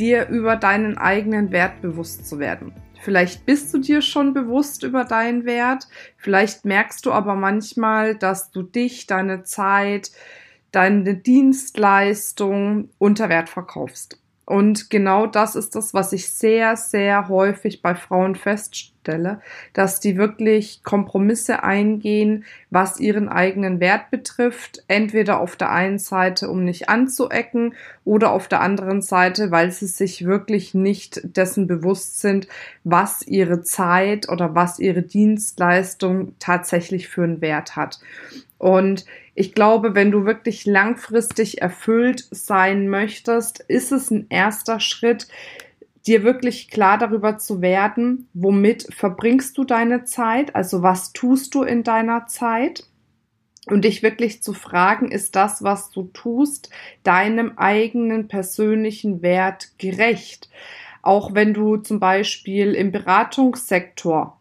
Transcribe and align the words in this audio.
dir 0.00 0.28
über 0.28 0.56
deinen 0.56 0.98
eigenen 0.98 1.52
Wert 1.52 1.82
bewusst 1.82 2.26
zu 2.26 2.38
werden. 2.38 2.72
Vielleicht 3.02 3.46
bist 3.46 3.72
du 3.72 3.78
dir 3.78 4.02
schon 4.02 4.34
bewusst 4.34 4.82
über 4.82 5.04
deinen 5.04 5.44
Wert, 5.44 5.88
vielleicht 6.16 6.64
merkst 6.64 7.06
du 7.06 7.12
aber 7.12 7.34
manchmal, 7.34 8.14
dass 8.14 8.50
du 8.50 8.62
dich, 8.62 9.06
deine 9.06 9.42
Zeit, 9.42 10.10
deine 10.72 11.14
Dienstleistung 11.14 12.90
unter 12.98 13.28
Wert 13.28 13.48
verkaufst. 13.48 14.20
Und 14.44 14.90
genau 14.90 15.26
das 15.26 15.54
ist 15.54 15.76
das, 15.76 15.94
was 15.94 16.12
ich 16.12 16.32
sehr, 16.32 16.76
sehr 16.76 17.28
häufig 17.28 17.82
bei 17.82 17.94
Frauen 17.94 18.34
feststelle, 18.34 19.40
dass 19.74 20.00
die 20.00 20.16
wirklich 20.16 20.82
Kompromisse 20.82 21.62
eingehen, 21.62 22.44
was 22.68 22.98
ihren 22.98 23.28
eigenen 23.28 23.78
Wert 23.78 24.10
betrifft. 24.10 24.82
Entweder 24.88 25.38
auf 25.38 25.54
der 25.54 25.70
einen 25.70 26.00
Seite, 26.00 26.50
um 26.50 26.64
nicht 26.64 26.88
anzuecken, 26.88 27.74
oder 28.04 28.32
auf 28.32 28.48
der 28.48 28.60
anderen 28.60 29.02
Seite, 29.02 29.52
weil 29.52 29.70
sie 29.70 29.86
sich 29.86 30.24
wirklich 30.24 30.74
nicht 30.74 31.20
dessen 31.22 31.68
bewusst 31.68 32.20
sind, 32.20 32.48
was 32.82 33.22
ihre 33.22 33.62
Zeit 33.62 34.28
oder 34.28 34.56
was 34.56 34.80
ihre 34.80 35.02
Dienstleistung 35.02 36.34
tatsächlich 36.40 37.06
für 37.06 37.22
einen 37.22 37.40
Wert 37.40 37.76
hat. 37.76 38.00
Und 38.60 39.06
ich 39.34 39.54
glaube, 39.54 39.94
wenn 39.94 40.10
du 40.10 40.26
wirklich 40.26 40.66
langfristig 40.66 41.62
erfüllt 41.62 42.28
sein 42.30 42.88
möchtest, 42.90 43.60
ist 43.60 43.90
es 43.90 44.10
ein 44.10 44.26
erster 44.28 44.80
Schritt, 44.80 45.28
dir 46.06 46.24
wirklich 46.24 46.68
klar 46.68 46.98
darüber 46.98 47.38
zu 47.38 47.62
werden, 47.62 48.28
womit 48.34 48.86
verbringst 48.94 49.56
du 49.56 49.64
deine 49.64 50.04
Zeit, 50.04 50.54
also 50.54 50.82
was 50.82 51.14
tust 51.14 51.54
du 51.54 51.62
in 51.62 51.84
deiner 51.84 52.26
Zeit 52.26 52.86
und 53.66 53.86
dich 53.86 54.02
wirklich 54.02 54.42
zu 54.42 54.52
fragen, 54.52 55.10
ist 55.10 55.36
das, 55.36 55.62
was 55.62 55.90
du 55.90 56.10
tust, 56.12 56.68
deinem 57.02 57.56
eigenen 57.56 58.28
persönlichen 58.28 59.22
Wert 59.22 59.72
gerecht? 59.78 60.50
Auch 61.00 61.32
wenn 61.32 61.54
du 61.54 61.78
zum 61.78 61.98
Beispiel 61.98 62.74
im 62.74 62.92
Beratungssektor 62.92 64.39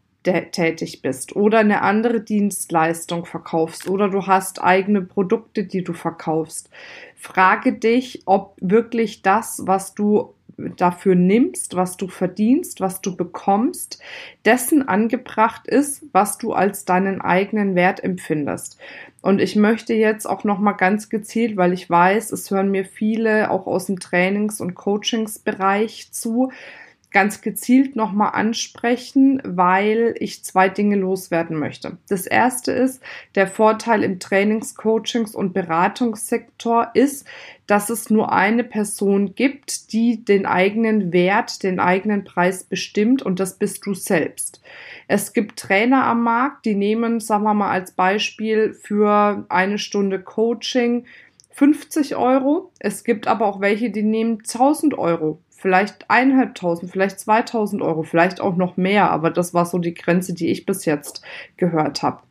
tätig 0.52 1.02
bist 1.02 1.36
oder 1.36 1.60
eine 1.60 1.82
andere 1.82 2.22
Dienstleistung 2.22 3.26
verkaufst 3.26 3.90
oder 3.90 4.10
du 4.10 4.28
hast 4.28 4.62
eigene 4.64 5.02
Produkte, 5.02 5.64
die 5.64 5.84
du 5.84 5.94
verkaufst. 5.94 6.70
Frage 7.16 7.74
dich, 7.74 8.24
ob 8.26 8.56
wirklich 8.62 9.22
das, 9.22 9.62
was 9.66 9.94
du 9.94 10.34
dafür 10.78 11.16
nimmst, 11.16 11.76
was 11.76 11.98
du 11.98 12.08
verdienst, 12.08 12.82
was 12.82 13.02
du 13.02 13.16
bekommst, 13.16 14.02
dessen 14.46 14.88
angebracht 14.88 15.68
ist, 15.68 16.04
was 16.12 16.38
du 16.38 16.54
als 16.54 16.86
deinen 16.86 17.22
eigenen 17.22 17.76
Wert 17.76 18.04
empfindest. 18.04 18.78
Und 19.22 19.40
ich 19.40 19.56
möchte 19.56 19.94
jetzt 19.94 20.26
auch 20.26 20.44
noch 20.44 20.60
mal 20.60 20.74
ganz 20.74 21.10
gezielt, 21.10 21.58
weil 21.58 21.74
ich 21.74 21.90
weiß, 21.90 22.32
es 22.32 22.52
hören 22.52 22.72
mir 22.72 22.86
viele 22.86 23.52
auch 23.52 23.68
aus 23.68 23.86
dem 23.86 24.00
Trainings- 24.00 24.62
und 24.62 24.76
Coachingsbereich 24.76 26.12
zu, 26.12 26.52
ganz 27.12 27.42
gezielt 27.42 27.96
nochmal 27.96 28.32
ansprechen, 28.34 29.42
weil 29.44 30.14
ich 30.20 30.44
zwei 30.44 30.70
Dinge 30.70 30.96
loswerden 30.96 31.58
möchte. 31.58 31.98
Das 32.08 32.28
erste 32.28 32.72
ist, 32.72 33.02
der 33.36 33.48
Vorteil 33.48 34.04
im 34.04 34.20
Trainings-, 34.20 34.76
Coachings- 34.76 35.34
und 35.34 35.54
Beratungssektor 35.54 36.92
ist, 36.94 37.26
dass 37.66 37.90
es 37.90 38.10
nur 38.10 38.32
eine 38.32 38.64
Person 38.64 39.36
gibt, 39.36 39.94
die 39.94 40.24
den 40.24 40.46
eigenen 40.46 41.14
Wert, 41.14 41.64
den 41.64 41.80
eigenen 41.80 42.24
Preis 42.24 42.64
bestimmt 42.64 43.22
und 43.22 43.40
das 43.40 43.58
bist 43.58 43.86
du 43.86 43.94
selbst. 43.94 44.62
Es 45.08 45.34
gibt 45.34 45.60
Trainer 45.60 46.06
am 46.06 46.24
Markt, 46.24 46.66
die 46.66 46.76
nehmen, 46.76 47.20
sagen 47.20 47.44
wir 47.44 47.54
mal 47.54 47.72
als 47.72 47.92
Beispiel 47.92 48.74
für 48.74 49.46
eine 49.50 49.78
Stunde 49.78 50.20
Coaching 50.20 51.06
50 51.60 52.16
Euro. 52.16 52.72
Es 52.80 53.04
gibt 53.04 53.28
aber 53.28 53.46
auch 53.46 53.60
welche, 53.60 53.90
die 53.90 54.04
nehmen 54.04 54.40
1000 54.40 54.98
Euro 54.98 55.40
vielleicht 55.50 56.10
eineinhalbtausend, 56.10 56.90
vielleicht 56.90 57.20
zweitausend 57.20 57.82
Euro, 57.82 58.04
vielleicht 58.04 58.40
auch 58.40 58.56
noch 58.56 58.78
mehr, 58.78 59.12
aber 59.12 59.30
das 59.30 59.54
war 59.54 59.66
so 59.66 59.78
die 59.78 59.94
Grenze, 59.94 60.34
die 60.34 60.48
ich 60.48 60.66
bis 60.66 60.86
jetzt 60.86 61.22
gehört 61.58 62.02
habe. 62.02 62.22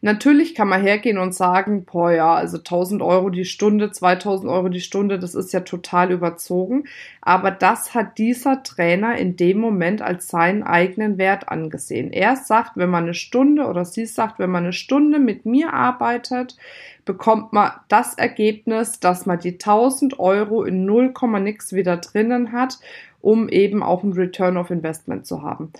Natürlich 0.00 0.54
kann 0.54 0.68
man 0.68 0.82
hergehen 0.82 1.18
und 1.18 1.32
sagen, 1.32 1.84
boah 1.84 2.10
ja, 2.10 2.34
also 2.34 2.58
1000 2.58 3.02
Euro 3.02 3.30
die 3.30 3.44
Stunde, 3.44 3.92
2000 3.92 4.50
Euro 4.50 4.68
die 4.68 4.80
Stunde, 4.80 5.18
das 5.18 5.34
ist 5.36 5.52
ja 5.52 5.60
total 5.60 6.10
überzogen. 6.10 6.84
Aber 7.20 7.52
das 7.52 7.94
hat 7.94 8.18
dieser 8.18 8.64
Trainer 8.64 9.16
in 9.16 9.36
dem 9.36 9.58
Moment 9.58 10.02
als 10.02 10.26
seinen 10.26 10.64
eigenen 10.64 11.18
Wert 11.18 11.48
angesehen. 11.48 12.12
Er 12.12 12.34
sagt, 12.34 12.72
wenn 12.76 12.90
man 12.90 13.04
eine 13.04 13.14
Stunde 13.14 13.66
oder 13.66 13.84
sie 13.84 14.06
sagt, 14.06 14.38
wenn 14.40 14.50
man 14.50 14.64
eine 14.64 14.72
Stunde 14.72 15.20
mit 15.20 15.46
mir 15.46 15.72
arbeitet, 15.72 16.56
bekommt 17.04 17.52
man 17.52 17.72
das 17.88 18.14
Ergebnis, 18.14 19.00
dass 19.00 19.26
man 19.26 19.38
die 19.38 19.52
1000 19.52 20.18
Euro 20.18 20.64
in 20.64 20.84
0, 20.84 21.12
nix 21.40 21.72
wieder 21.72 21.96
drinnen 21.96 22.52
hat, 22.52 22.78
um 23.20 23.48
eben 23.48 23.82
auch 23.82 24.02
ein 24.02 24.12
Return 24.12 24.56
of 24.56 24.70
Investment 24.70 25.26
zu 25.26 25.42
haben. 25.42 25.72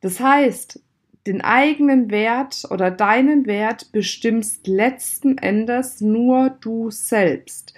Das 0.00 0.20
heißt, 0.20 0.80
den 1.28 1.42
eigenen 1.42 2.10
Wert 2.10 2.64
oder 2.70 2.90
deinen 2.90 3.46
Wert 3.46 3.92
bestimmst 3.92 4.66
letzten 4.66 5.38
Endes 5.38 6.00
nur 6.00 6.50
du 6.60 6.90
selbst. 6.90 7.74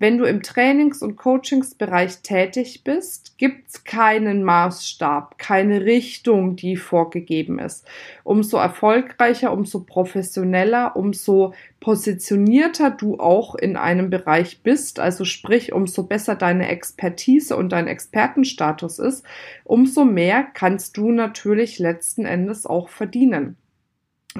Wenn 0.00 0.16
du 0.16 0.24
im 0.24 0.42
Trainings- 0.42 1.02
und 1.02 1.16
Coachingsbereich 1.16 2.22
tätig 2.22 2.84
bist, 2.84 3.36
gibt's 3.36 3.84
keinen 3.84 4.42
Maßstab, 4.44 5.36
keine 5.36 5.84
Richtung, 5.84 6.56
die 6.56 6.78
vorgegeben 6.78 7.58
ist. 7.58 7.86
Umso 8.24 8.56
erfolgreicher, 8.56 9.52
umso 9.52 9.80
professioneller, 9.80 10.96
umso 10.96 11.52
positionierter 11.80 12.90
du 12.90 13.20
auch 13.20 13.54
in 13.54 13.76
einem 13.76 14.08
Bereich 14.08 14.62
bist, 14.62 14.98
also 14.98 15.26
sprich, 15.26 15.74
umso 15.74 16.04
besser 16.04 16.34
deine 16.34 16.70
Expertise 16.70 17.54
und 17.54 17.68
dein 17.72 17.86
Expertenstatus 17.86 18.98
ist, 18.98 19.22
umso 19.64 20.06
mehr 20.06 20.44
kannst 20.44 20.96
du 20.96 21.12
natürlich 21.12 21.78
letzten 21.78 22.24
Endes 22.24 22.64
auch 22.64 22.88
verdienen. 22.88 23.58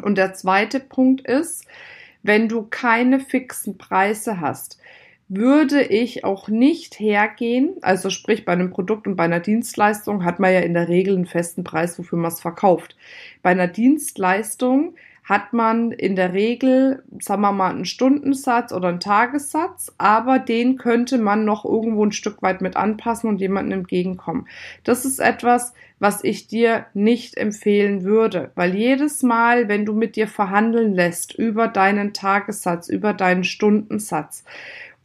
Und 0.00 0.16
der 0.16 0.32
zweite 0.32 0.81
Punkt 0.81 1.21
ist, 1.21 1.66
wenn 2.22 2.48
du 2.48 2.62
keine 2.62 3.21
fixen 3.21 3.77
Preise 3.77 4.41
hast, 4.41 4.78
würde 5.30 5.82
ich 5.82 6.24
auch 6.24 6.48
nicht 6.48 6.98
hergehen, 6.98 7.76
also 7.82 8.10
sprich 8.10 8.44
bei 8.44 8.52
einem 8.52 8.70
Produkt 8.70 9.06
und 9.06 9.14
bei 9.14 9.24
einer 9.24 9.38
Dienstleistung 9.38 10.24
hat 10.24 10.41
man 10.41 10.52
ja 10.52 10.58
in 10.58 10.74
der 10.74 10.88
Regel 10.88 11.14
einen 11.14 11.26
festen 11.26 11.62
Preis, 11.62 11.96
wofür 12.00 12.18
man 12.18 12.32
es 12.32 12.41
verkauft. 12.41 12.96
Bei 13.41 13.50
einer 13.50 13.68
Dienstleistung 13.68 14.94
hat 15.22 15.52
man 15.52 15.92
in 15.92 16.16
der 16.16 16.32
Regel, 16.32 17.04
sagen 17.20 17.42
wir 17.42 17.52
mal, 17.52 17.70
einen 17.70 17.84
Stundensatz 17.84 18.72
oder 18.72 18.88
einen 18.88 18.98
Tagessatz, 18.98 19.92
aber 19.96 20.41
den 20.41 20.76
könnte 20.76 21.18
man 21.18 21.44
noch 21.44 21.64
irgendwo 21.64 22.04
ein 22.04 22.10
Stück 22.10 22.42
weit 22.42 22.60
mit 22.60 22.76
anpassen 22.76 23.30
und 23.30 23.41
jemandem 23.41 23.80
entgegenkommen. 23.80 24.48
Das 24.82 25.04
ist 25.04 25.20
etwas, 25.20 25.74
was 26.00 26.24
ich 26.24 26.48
dir 26.48 26.86
nicht 26.94 27.36
empfehlen 27.36 28.02
würde, 28.02 28.50
weil 28.56 28.74
jedes 28.74 29.22
Mal, 29.22 29.68
wenn 29.68 29.86
du 29.86 29.92
mit 29.92 30.16
dir 30.16 30.26
verhandeln 30.26 30.94
lässt 30.94 31.32
über 31.34 31.68
deinen 31.68 32.12
Tagessatz, 32.12 32.88
über 32.88 33.12
deinen 33.12 33.44
Stundensatz, 33.44 34.42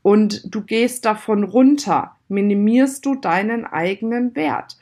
und 0.05 0.53
du 0.53 0.61
gehst 0.61 1.03
davon 1.05 1.43
runter, 1.43 2.15
minimierst 2.27 3.03
du 3.07 3.15
deinen 3.15 3.65
eigenen 3.65 4.35
Wert. 4.35 4.77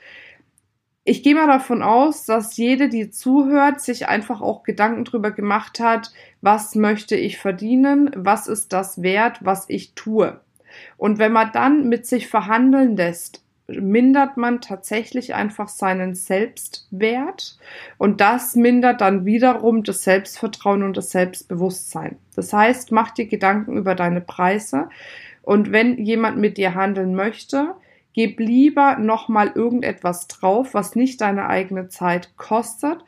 Ich 1.06 1.24
gehe 1.24 1.34
mal 1.34 1.48
davon 1.48 1.82
aus, 1.82 2.26
dass 2.26 2.58
jede, 2.58 2.90
die 2.90 3.10
zuhört, 3.10 3.80
sich 3.80 4.10
einfach 4.10 4.42
auch 4.42 4.64
Gedanken 4.64 5.06
drüber 5.06 5.32
gemacht 5.32 5.80
hat, 5.80 6.12
was 6.42 6.76
möchte 6.76 7.16
ich 7.16 7.38
verdienen, 7.38 8.12
was 8.18 8.48
ist 8.48 8.74
das 8.74 9.02
wert, 9.02 9.38
was 9.40 9.64
ich 9.70 9.94
tue. 9.94 10.42
Und 10.98 11.20
wenn 11.20 11.32
man 11.32 11.54
dann 11.54 11.88
mit 11.88 12.06
sich 12.06 12.28
verhandeln 12.28 12.98
lässt, 12.98 13.43
mindert 13.68 14.36
man 14.38 14.62
tatsächlich 14.62 15.34
einfach 15.34 15.70
seinen 15.70 16.16
Selbstwert 16.16 17.58
und 17.98 18.20
das 18.20 18.56
mindert 18.56 19.02
dann 19.02 19.26
wiederum 19.26 19.84
das 19.84 20.04
Selbstvertrauen 20.04 20.84
und 20.84 20.98
das 20.98 21.12
Selbstbewusstsein. 21.12 22.18
Das 22.36 22.52
heißt, 22.52 22.92
mach 22.92 23.12
dir 23.12 23.26
Gedanken 23.26 23.78
über 23.78 23.96
deine 23.96 24.22
Preise 24.22 24.90
und 25.42 25.72
wenn 25.72 25.98
jemand 25.98 26.38
mit 26.38 26.58
dir 26.58 26.76
handeln 26.76 27.16
möchte, 27.16 27.76
gib 28.14 28.40
lieber 28.40 28.98
nochmal 28.98 29.52
irgendetwas 29.56 30.28
drauf, 30.28 30.74
was 30.74 30.96
nicht 30.96 31.22
deine 31.22 31.48
eigene 31.48 31.88
Zeit 31.88 32.36
kostet, 32.38 33.04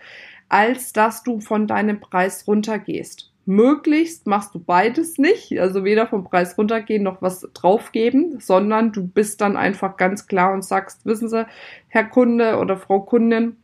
als 0.48 0.94
dass 0.94 1.24
du 1.24 1.40
von 1.42 1.68
deinem 1.68 2.00
Preis 2.00 2.48
runtergehst. 2.48 3.32
Möglichst 3.46 4.28
machst 4.28 4.56
du 4.56 4.60
beides 4.60 5.18
nicht, 5.18 5.60
also 5.60 5.84
weder 5.84 6.08
vom 6.08 6.24
Preis 6.24 6.58
runtergehen 6.58 7.04
noch 7.04 7.22
was 7.22 7.42
draufgeben, 7.54 8.40
sondern 8.40 8.92
du 8.92 9.08
bist 9.08 9.42
dann 9.42 9.56
einfach 9.58 9.98
ganz 9.98 10.28
klar 10.28 10.54
und 10.54 10.64
sagst, 10.64 11.06
wissen 11.06 11.30
Sie, 11.30 11.46
Herr 11.88 12.06
Kunde 12.06 12.58
oder 12.58 12.78
Frau 12.78 13.02
Kundin, 13.02 13.58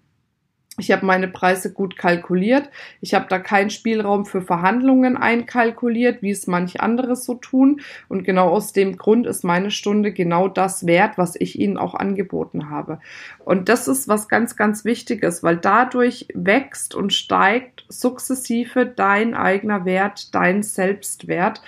ich 0.77 0.91
habe 0.91 1.05
meine 1.05 1.27
Preise 1.27 1.73
gut 1.73 1.97
kalkuliert. 1.97 2.69
Ich 3.01 3.13
habe 3.13 3.25
da 3.29 3.39
keinen 3.39 3.69
Spielraum 3.69 4.25
für 4.25 4.41
Verhandlungen 4.41 5.17
einkalkuliert, 5.17 6.21
wie 6.21 6.31
es 6.31 6.47
manche 6.47 6.79
andere 6.79 7.17
so 7.17 7.35
tun. 7.35 7.81
Und 8.07 8.23
genau 8.23 8.49
aus 8.49 8.71
dem 8.71 8.95
Grund 8.97 9.27
ist 9.27 9.43
meine 9.43 9.69
Stunde 9.69 10.13
genau 10.13 10.47
das 10.47 10.87
wert, 10.87 11.17
was 11.17 11.35
ich 11.37 11.59
Ihnen 11.59 11.77
auch 11.77 11.93
angeboten 11.93 12.69
habe. 12.69 12.99
Und 13.43 13.67
das 13.67 13.89
ist 13.89 14.07
was 14.07 14.29
ganz, 14.29 14.55
ganz 14.55 14.85
Wichtiges, 14.85 15.43
weil 15.43 15.57
dadurch 15.57 16.27
wächst 16.33 16.95
und 16.95 17.11
steigt 17.11 17.85
sukzessive 17.89 18.85
dein 18.85 19.33
eigener 19.33 19.83
Wert, 19.83 20.33
dein 20.33 20.63
Selbstwert 20.63 21.61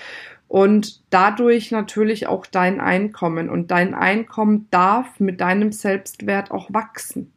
und 0.54 1.02
dadurch 1.10 1.72
natürlich 1.72 2.28
auch 2.28 2.46
dein 2.46 2.80
Einkommen. 2.80 3.50
Und 3.50 3.72
dein 3.72 3.96
Einkommen 3.96 4.68
darf 4.70 5.20
mit 5.20 5.42
deinem 5.42 5.72
Selbstwert 5.72 6.52
auch 6.52 6.72
wachsen. 6.72 7.34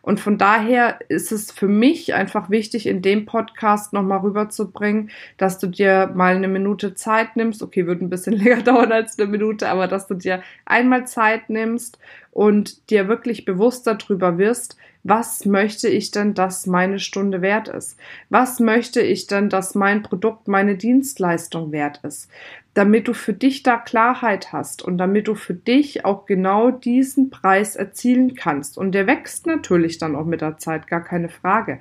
Und 0.00 0.18
von 0.18 0.38
daher 0.38 0.98
ist 1.08 1.30
es 1.30 1.52
für 1.52 1.68
mich 1.68 2.14
einfach 2.14 2.48
wichtig, 2.48 2.86
in 2.86 3.02
dem 3.02 3.26
Podcast 3.26 3.92
nochmal 3.92 4.20
rüberzubringen, 4.20 5.10
dass 5.36 5.58
du 5.58 5.66
dir 5.66 6.10
mal 6.14 6.36
eine 6.36 6.48
Minute 6.48 6.94
Zeit 6.94 7.36
nimmst. 7.36 7.62
Okay, 7.62 7.86
wird 7.86 8.00
ein 8.00 8.08
bisschen 8.08 8.32
länger 8.42 8.62
dauern 8.62 8.92
als 8.92 9.18
eine 9.18 9.28
Minute, 9.28 9.68
aber 9.68 9.86
dass 9.86 10.06
du 10.06 10.14
dir 10.14 10.42
einmal 10.64 11.06
Zeit 11.06 11.50
nimmst 11.50 11.98
und 12.30 12.88
dir 12.88 13.08
wirklich 13.08 13.44
bewusst 13.44 13.86
darüber 13.86 14.38
wirst, 14.38 14.78
was 15.04 15.44
möchte 15.44 15.86
ich 15.88 16.10
denn, 16.10 16.32
dass 16.32 16.66
meine 16.66 16.98
Stunde 16.98 17.42
wert 17.42 17.68
ist? 17.68 17.98
Was 18.30 18.58
möchte 18.58 19.02
ich 19.02 19.26
denn, 19.26 19.50
dass 19.50 19.74
mein 19.74 20.02
Produkt, 20.02 20.48
meine 20.48 20.76
Dienstleistung 20.76 21.72
wert 21.72 22.00
ist? 22.02 22.30
Damit 22.72 23.06
du 23.06 23.12
für 23.12 23.34
dich 23.34 23.62
da 23.62 23.76
Klarheit 23.76 24.52
hast 24.52 24.82
und 24.82 24.96
damit 24.96 25.28
du 25.28 25.34
für 25.34 25.52
dich 25.52 26.06
auch 26.06 26.24
genau 26.24 26.70
diesen 26.70 27.28
Preis 27.28 27.76
erzielen 27.76 28.34
kannst. 28.34 28.78
Und 28.78 28.92
der 28.92 29.06
wächst 29.06 29.46
natürlich 29.46 29.98
dann 29.98 30.16
auch 30.16 30.24
mit 30.24 30.40
der 30.40 30.56
Zeit, 30.56 30.86
gar 30.86 31.04
keine 31.04 31.28
Frage. 31.28 31.80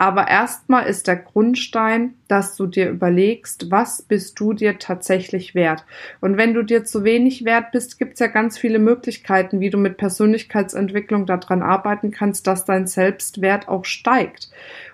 Aber 0.00 0.28
erstmal 0.28 0.86
ist 0.86 1.08
der 1.08 1.16
Grundstein, 1.16 2.14
dass 2.26 2.56
du 2.56 2.66
dir 2.66 2.88
überlegst, 2.88 3.70
was 3.70 4.00
bist 4.00 4.40
du 4.40 4.54
dir 4.54 4.78
tatsächlich 4.78 5.54
wert. 5.54 5.84
Und 6.22 6.38
wenn 6.38 6.54
du 6.54 6.62
dir 6.62 6.84
zu 6.84 7.04
wenig 7.04 7.44
wert 7.44 7.70
bist, 7.72 7.98
gibt 7.98 8.14
es 8.14 8.20
ja 8.20 8.28
ganz 8.28 8.56
viele 8.56 8.78
Möglichkeiten, 8.78 9.60
wie 9.60 9.68
du 9.68 9.76
mit 9.76 9.98
Persönlichkeitsentwicklung 9.98 11.26
daran 11.26 11.60
arbeiten 11.60 12.12
kannst, 12.12 12.46
dass 12.46 12.64
dein 12.64 12.86
Selbstwert 12.86 13.68
auch 13.68 13.84
steigt. 13.84 14.48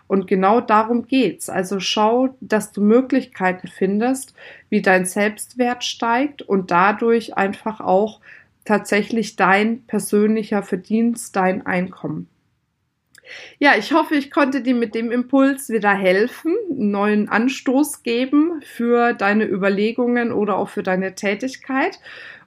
Und 0.08 0.26
genau 0.26 0.61
darum 0.61 1.06
geht's. 1.06 1.49
Also 1.49 1.79
schau, 1.79 2.35
dass 2.41 2.73
du 2.73 2.81
Möglichkeiten 2.81 3.69
findest, 3.69 4.35
wie 4.70 4.82
dein 4.82 5.05
Selbstwert 5.05 5.85
steigt 5.85 6.43
und 6.43 6.73
dadurch 6.73 7.37
einfach 7.37 7.79
auch 7.79 8.20
tatsächlich 8.64 9.37
dein 9.37 9.82
persönlicher 9.82 10.64
Verdienst, 10.64 11.37
dein 11.37 11.64
Einkommen. 11.64 12.26
Ja, 13.58 13.76
ich 13.76 13.93
hoffe, 13.93 14.14
ich 14.14 14.31
konnte 14.31 14.62
dir 14.62 14.75
mit 14.75 14.94
dem 14.94 15.11
Impuls 15.11 15.69
wieder 15.69 15.93
helfen, 15.93 16.55
einen 16.70 16.90
neuen 16.90 17.28
Anstoß 17.28 18.02
geben 18.02 18.61
für 18.62 19.12
deine 19.12 19.44
Überlegungen 19.46 20.32
oder 20.32 20.56
auch 20.56 20.69
für 20.69 20.82
deine 20.82 21.14
Tätigkeit. 21.14 22.00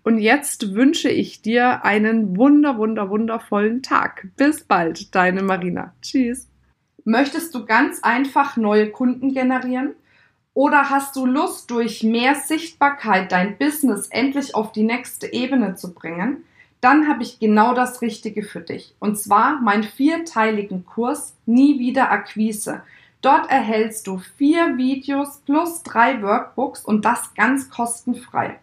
Und 0.03 0.19
jetzt 0.19 0.73
wünsche 0.73 1.09
ich 1.09 1.41
dir 1.41 1.83
einen 1.83 2.37
wunder, 2.37 2.77
wunder, 2.77 3.09
wundervollen 3.09 3.83
Tag. 3.83 4.27
Bis 4.37 4.63
bald, 4.63 5.13
deine 5.13 5.43
Marina. 5.43 5.93
Tschüss. 6.01 6.47
Möchtest 7.03 7.53
du 7.55 7.65
ganz 7.65 8.03
einfach 8.03 8.55
neue 8.55 8.89
Kunden 8.89 9.33
generieren? 9.33 9.95
Oder 10.53 10.89
hast 10.89 11.15
du 11.15 11.25
Lust, 11.25 11.71
durch 11.71 12.03
mehr 12.03 12.35
Sichtbarkeit 12.35 13.31
dein 13.31 13.57
Business 13.57 14.07
endlich 14.09 14.55
auf 14.55 14.71
die 14.71 14.83
nächste 14.83 15.31
Ebene 15.31 15.75
zu 15.75 15.93
bringen? 15.93 16.43
Dann 16.81 17.07
habe 17.07 17.23
ich 17.23 17.39
genau 17.39 17.73
das 17.73 18.01
Richtige 18.01 18.43
für 18.43 18.61
dich. 18.61 18.95
Und 18.99 19.19
zwar 19.19 19.59
meinen 19.61 19.83
vierteiligen 19.83 20.85
Kurs 20.85 21.35
Nie 21.45 21.79
wieder 21.79 22.11
Akquise. 22.11 22.83
Dort 23.21 23.49
erhältst 23.49 24.07
du 24.07 24.21
vier 24.37 24.77
Videos 24.77 25.41
plus 25.45 25.83
drei 25.83 26.21
Workbooks 26.21 26.85
und 26.85 27.03
das 27.03 27.33
ganz 27.35 27.69
kostenfrei. 27.69 28.57